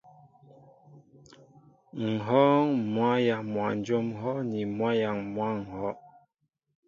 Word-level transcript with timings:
M̀ 2.05 2.09
wɔ́ɔ́ŋ 2.25 2.67
mwǎyaŋ 2.93 3.41
mwanjóm 3.51 4.07
ŋ̀hɔ́' 4.17 4.41
ni 4.51 4.61
mwǎyaŋ 4.77 5.17
mwǎ 5.33 5.47
ŋ̀hɔ́. 5.65 5.91